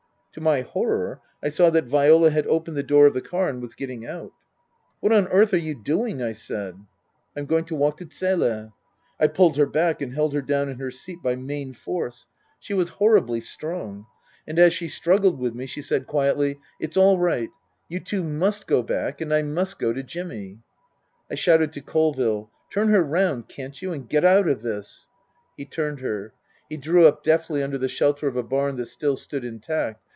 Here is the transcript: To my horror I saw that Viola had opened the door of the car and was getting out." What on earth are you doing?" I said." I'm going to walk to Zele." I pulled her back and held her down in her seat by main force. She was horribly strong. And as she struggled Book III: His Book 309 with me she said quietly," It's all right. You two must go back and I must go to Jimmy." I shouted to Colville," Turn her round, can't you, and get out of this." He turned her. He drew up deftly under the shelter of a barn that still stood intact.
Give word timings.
To 0.35 0.39
my 0.39 0.61
horror 0.61 1.19
I 1.43 1.49
saw 1.49 1.69
that 1.71 1.87
Viola 1.87 2.29
had 2.31 2.47
opened 2.47 2.77
the 2.77 2.83
door 2.83 3.05
of 3.05 3.13
the 3.13 3.19
car 3.19 3.49
and 3.49 3.61
was 3.61 3.75
getting 3.75 4.05
out." 4.05 4.31
What 5.01 5.11
on 5.11 5.27
earth 5.27 5.53
are 5.53 5.57
you 5.57 5.75
doing?" 5.75 6.21
I 6.23 6.31
said." 6.31 6.79
I'm 7.35 7.45
going 7.45 7.65
to 7.65 7.75
walk 7.75 7.97
to 7.97 8.05
Zele." 8.09 8.71
I 9.19 9.27
pulled 9.27 9.57
her 9.57 9.65
back 9.65 10.01
and 10.01 10.13
held 10.13 10.33
her 10.33 10.41
down 10.41 10.69
in 10.69 10.77
her 10.79 10.89
seat 10.89 11.21
by 11.21 11.35
main 11.35 11.73
force. 11.73 12.27
She 12.61 12.73
was 12.73 12.87
horribly 12.87 13.41
strong. 13.41 14.05
And 14.47 14.57
as 14.57 14.71
she 14.71 14.87
struggled 14.87 15.37
Book 15.37 15.53
III: 15.53 15.65
His 15.65 15.89
Book 15.89 16.01
309 16.01 16.07
with 16.07 16.47
me 16.47 16.49
she 16.49 16.53
said 16.55 16.55
quietly," 16.55 16.59
It's 16.85 16.95
all 16.95 17.17
right. 17.19 17.49
You 17.89 17.99
two 17.99 18.23
must 18.23 18.67
go 18.67 18.81
back 18.81 19.19
and 19.19 19.33
I 19.33 19.41
must 19.41 19.79
go 19.79 19.91
to 19.91 20.01
Jimmy." 20.01 20.59
I 21.29 21.35
shouted 21.35 21.73
to 21.73 21.81
Colville," 21.81 22.49
Turn 22.71 22.87
her 22.87 23.03
round, 23.03 23.49
can't 23.49 23.81
you, 23.81 23.91
and 23.91 24.07
get 24.07 24.23
out 24.23 24.47
of 24.47 24.61
this." 24.61 25.09
He 25.57 25.65
turned 25.65 25.99
her. 25.99 26.31
He 26.69 26.77
drew 26.77 27.05
up 27.05 27.21
deftly 27.21 27.61
under 27.61 27.77
the 27.77 27.89
shelter 27.89 28.29
of 28.29 28.37
a 28.37 28.43
barn 28.43 28.77
that 28.77 28.85
still 28.85 29.17
stood 29.17 29.43
intact. 29.43 30.01